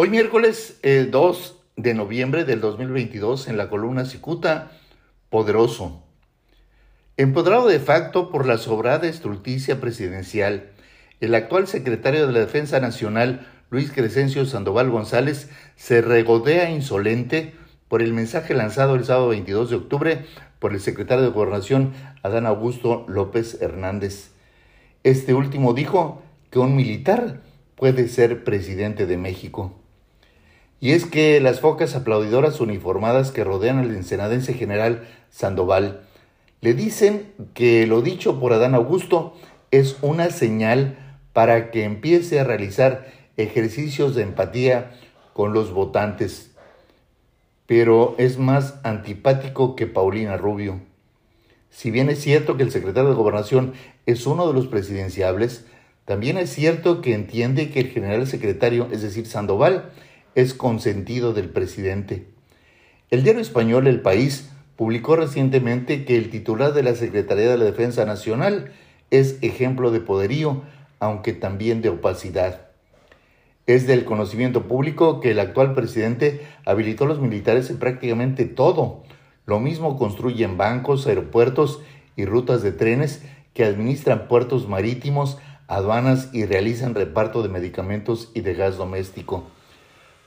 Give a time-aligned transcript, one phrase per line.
[0.00, 4.70] Hoy miércoles el 2 de noviembre del 2022 en la columna Cicuta,
[5.28, 6.04] Poderoso.
[7.16, 10.70] Empoderado de facto por la sobrada estulticia presidencial,
[11.18, 17.54] el actual secretario de la Defensa Nacional, Luis Crescencio Sandoval González, se regodea insolente
[17.88, 20.26] por el mensaje lanzado el sábado 22 de octubre
[20.60, 21.92] por el secretario de Gobernación,
[22.22, 24.30] Adán Augusto López Hernández.
[25.02, 27.40] Este último dijo que un militar
[27.74, 29.77] puede ser presidente de México.
[30.80, 36.02] Y es que las focas aplaudidoras uniformadas que rodean al ensenadense general Sandoval
[36.60, 39.34] le dicen que lo dicho por Adán Augusto
[39.70, 40.98] es una señal
[41.32, 44.92] para que empiece a realizar ejercicios de empatía
[45.32, 46.50] con los votantes.
[47.66, 50.80] Pero es más antipático que Paulina Rubio.
[51.70, 53.74] Si bien es cierto que el secretario de Gobernación
[54.06, 55.66] es uno de los presidenciables,
[56.06, 59.92] también es cierto que entiende que el general secretario, es decir, Sandoval,
[60.34, 62.26] es consentido del presidente.
[63.10, 67.64] El diario español El País publicó recientemente que el titular de la Secretaría de la
[67.64, 68.72] Defensa Nacional
[69.10, 70.62] es ejemplo de poderío,
[71.00, 72.68] aunque también de opacidad.
[73.66, 79.02] Es del conocimiento público que el actual presidente habilitó a los militares en prácticamente todo.
[79.46, 81.80] Lo mismo construyen bancos, aeropuertos
[82.16, 83.22] y rutas de trenes
[83.54, 89.44] que administran puertos marítimos, aduanas y realizan reparto de medicamentos y de gas doméstico.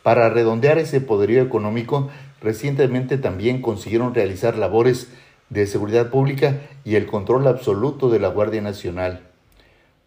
[0.03, 2.09] Para redondear ese poderío económico,
[2.41, 5.09] recientemente también consiguieron realizar labores
[5.49, 9.21] de seguridad pública y el control absoluto de la Guardia Nacional.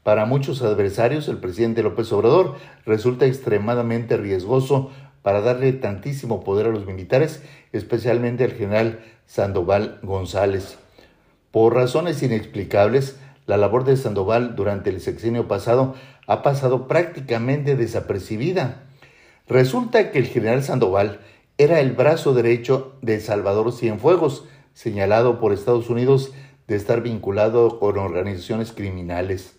[0.02, 4.90] Para muchos adversarios, el presidente López Obrador resulta extremadamente riesgoso
[5.22, 7.42] para darle tantísimo poder a los militares,
[7.72, 10.76] especialmente al general Sandoval González.
[11.50, 15.94] Por razones inexplicables, la labor de Sandoval durante el sexenio pasado
[16.26, 18.82] ha pasado prácticamente desapercibida.
[19.46, 21.20] Resulta que el general Sandoval
[21.58, 26.32] era el brazo derecho de Salvador Cienfuegos, señalado por Estados Unidos
[26.66, 29.56] de estar vinculado con organizaciones criminales.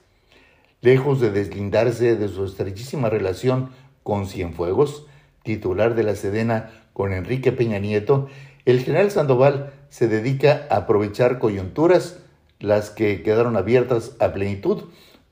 [0.82, 3.70] Lejos de deslindarse de su estrechísima relación
[4.02, 5.06] con Cienfuegos,
[5.44, 8.28] titular de la Sedena con Enrique Peña Nieto,
[8.66, 12.24] el general Sandoval se dedica a aprovechar coyunturas,
[12.60, 14.86] las que quedaron abiertas a plenitud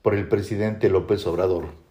[0.04, 1.83] por el presidente López Obrador.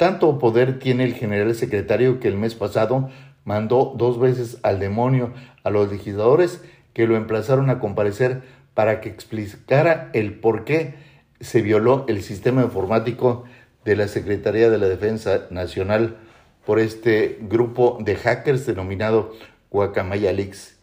[0.00, 3.10] Tanto poder tiene el general secretario que el mes pasado
[3.44, 6.62] mandó dos veces al demonio a los legisladores
[6.94, 8.40] que lo emplazaron a comparecer
[8.72, 10.94] para que explicara el por qué
[11.42, 13.44] se violó el sistema informático
[13.84, 16.16] de la Secretaría de la Defensa Nacional
[16.64, 19.34] por este grupo de hackers denominado
[19.70, 20.78] Guacamaya Leaks.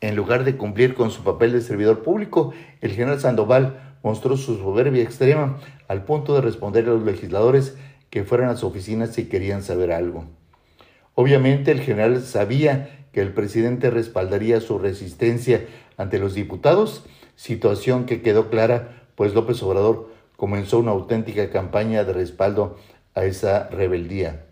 [0.00, 4.56] En lugar de cumplir con su papel de servidor público, el general Sandoval mostró su
[4.56, 7.76] soberbia extrema al punto de responder a los legisladores
[8.10, 10.24] que fueran a su oficina si querían saber algo.
[11.14, 17.04] Obviamente el general sabía que el presidente respaldaría su resistencia ante los diputados,
[17.36, 22.78] situación que quedó clara, pues López Obrador comenzó una auténtica campaña de respaldo
[23.14, 24.44] a esa rebeldía.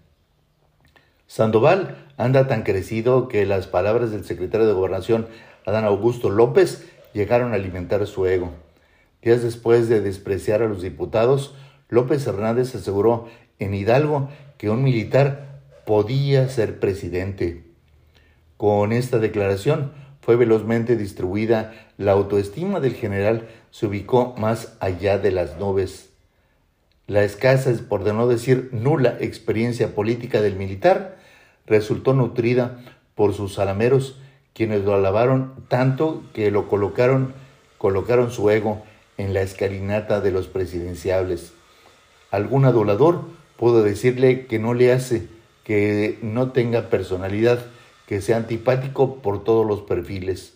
[1.28, 5.28] Sandoval anda tan crecido que las palabras del secretario de Gobernación,
[5.64, 8.50] Adán Augusto López, llegaron a alimentar su ego.
[9.22, 11.54] Días después de despreciar a los diputados,
[11.88, 13.28] López Hernández aseguró
[13.58, 14.28] en Hidalgo
[14.58, 17.64] que un militar podía ser presidente.
[18.56, 25.30] Con esta declaración fue velozmente distribuida, la autoestima del general se ubicó más allá de
[25.30, 26.10] las nubes.
[27.06, 31.18] La escasa, por de no decir nula, experiencia política del militar
[31.66, 32.80] resultó nutrida
[33.14, 34.18] por sus salameros,
[34.54, 37.32] quienes lo alabaron tanto que lo colocaron,
[37.78, 38.82] colocaron su ego
[39.18, 41.52] en la escalinata de los presidenciables.
[42.32, 43.22] Algún adulador
[43.56, 45.28] puedo decirle que no le hace,
[45.64, 47.66] que no tenga personalidad,
[48.06, 50.54] que sea antipático por todos los perfiles.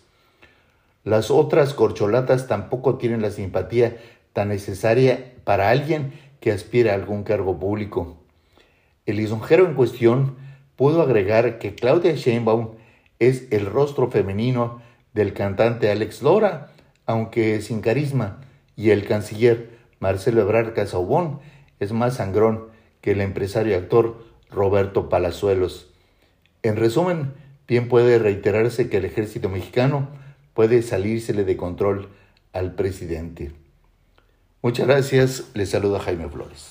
[1.03, 3.97] Las otras corcholatas tampoco tienen la simpatía
[4.33, 8.17] tan necesaria para alguien que aspira a algún cargo público.
[9.05, 10.37] El lisonjero en cuestión
[10.75, 12.75] pudo agregar que Claudia Sheinbaum
[13.19, 14.81] es el rostro femenino
[15.13, 16.71] del cantante Alex Lora,
[17.05, 18.41] aunque sin carisma,
[18.75, 21.39] y el canciller Marcelo Ebrard Casaubon
[21.79, 22.67] es más sangrón
[23.01, 25.91] que el empresario actor Roberto Palazuelos.
[26.63, 27.33] En resumen,
[27.67, 30.09] bien puede reiterarse que el ejército mexicano
[30.53, 32.09] puede salírsele de control
[32.53, 33.51] al presidente.
[34.61, 36.67] Muchas gracias, les saluda Jaime Flores.